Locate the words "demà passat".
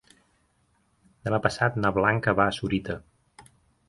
1.29-1.77